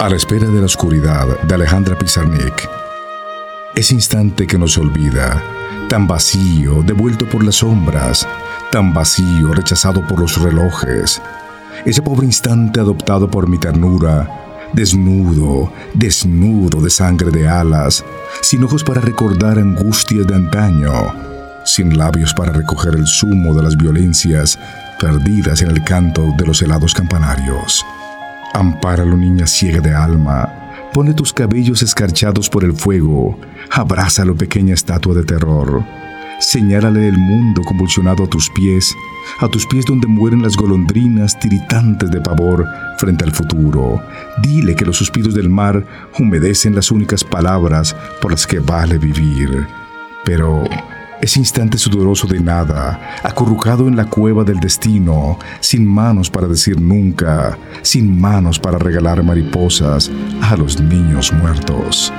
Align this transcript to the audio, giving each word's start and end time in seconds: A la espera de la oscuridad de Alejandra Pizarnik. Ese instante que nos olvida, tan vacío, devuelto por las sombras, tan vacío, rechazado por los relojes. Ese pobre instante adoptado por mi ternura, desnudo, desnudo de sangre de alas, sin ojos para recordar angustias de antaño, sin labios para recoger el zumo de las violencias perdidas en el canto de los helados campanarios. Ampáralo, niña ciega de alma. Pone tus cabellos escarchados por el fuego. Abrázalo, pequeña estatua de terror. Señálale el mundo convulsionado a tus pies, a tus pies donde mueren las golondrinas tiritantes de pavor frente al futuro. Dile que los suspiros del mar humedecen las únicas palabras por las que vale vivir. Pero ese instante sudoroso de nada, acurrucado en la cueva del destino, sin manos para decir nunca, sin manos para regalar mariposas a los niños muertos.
A 0.00 0.08
la 0.08 0.16
espera 0.16 0.48
de 0.48 0.60
la 0.60 0.64
oscuridad 0.64 1.26
de 1.42 1.54
Alejandra 1.54 1.94
Pizarnik. 1.94 2.66
Ese 3.74 3.92
instante 3.92 4.46
que 4.46 4.56
nos 4.56 4.78
olvida, 4.78 5.42
tan 5.90 6.06
vacío, 6.06 6.82
devuelto 6.82 7.28
por 7.28 7.44
las 7.44 7.56
sombras, 7.56 8.26
tan 8.72 8.94
vacío, 8.94 9.52
rechazado 9.52 10.00
por 10.06 10.20
los 10.20 10.40
relojes. 10.40 11.20
Ese 11.84 12.00
pobre 12.00 12.24
instante 12.24 12.80
adoptado 12.80 13.30
por 13.30 13.46
mi 13.46 13.58
ternura, 13.58 14.70
desnudo, 14.72 15.70
desnudo 15.92 16.80
de 16.80 16.88
sangre 16.88 17.30
de 17.30 17.46
alas, 17.46 18.02
sin 18.40 18.64
ojos 18.64 18.82
para 18.82 19.02
recordar 19.02 19.58
angustias 19.58 20.26
de 20.26 20.34
antaño, 20.34 21.12
sin 21.66 21.98
labios 21.98 22.32
para 22.32 22.52
recoger 22.52 22.94
el 22.94 23.06
zumo 23.06 23.52
de 23.52 23.64
las 23.64 23.76
violencias 23.76 24.58
perdidas 24.98 25.60
en 25.60 25.70
el 25.70 25.84
canto 25.84 26.32
de 26.38 26.46
los 26.46 26.62
helados 26.62 26.94
campanarios. 26.94 27.84
Ampáralo, 28.54 29.16
niña 29.16 29.46
ciega 29.46 29.80
de 29.80 29.94
alma. 29.94 30.48
Pone 30.92 31.14
tus 31.14 31.32
cabellos 31.32 31.82
escarchados 31.82 32.50
por 32.50 32.64
el 32.64 32.72
fuego. 32.72 33.38
Abrázalo, 33.70 34.34
pequeña 34.34 34.74
estatua 34.74 35.14
de 35.14 35.24
terror. 35.24 35.84
Señálale 36.40 37.06
el 37.06 37.18
mundo 37.18 37.62
convulsionado 37.62 38.24
a 38.24 38.26
tus 38.26 38.50
pies, 38.50 38.96
a 39.40 39.48
tus 39.48 39.66
pies 39.66 39.84
donde 39.84 40.08
mueren 40.08 40.42
las 40.42 40.56
golondrinas 40.56 41.38
tiritantes 41.38 42.10
de 42.10 42.20
pavor 42.20 42.66
frente 42.98 43.24
al 43.24 43.32
futuro. 43.32 44.02
Dile 44.42 44.74
que 44.74 44.86
los 44.86 44.96
suspiros 44.96 45.34
del 45.34 45.50
mar 45.50 45.84
humedecen 46.18 46.74
las 46.74 46.90
únicas 46.90 47.22
palabras 47.22 47.94
por 48.20 48.32
las 48.32 48.46
que 48.46 48.58
vale 48.58 48.98
vivir. 48.98 49.66
Pero 50.24 50.64
ese 51.20 51.38
instante 51.38 51.78
sudoroso 51.78 52.26
de 52.26 52.40
nada, 52.40 53.18
acurrucado 53.22 53.88
en 53.88 53.96
la 53.96 54.06
cueva 54.06 54.44
del 54.44 54.60
destino, 54.60 55.38
sin 55.60 55.86
manos 55.86 56.30
para 56.30 56.48
decir 56.48 56.80
nunca, 56.80 57.58
sin 57.82 58.20
manos 58.20 58.58
para 58.58 58.78
regalar 58.78 59.22
mariposas 59.22 60.10
a 60.42 60.56
los 60.56 60.80
niños 60.80 61.32
muertos. 61.32 62.12